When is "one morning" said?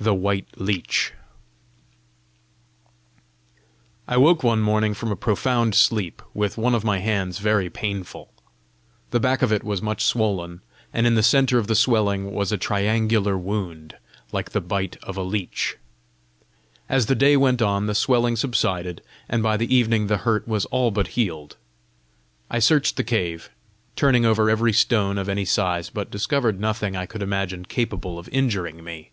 4.42-4.94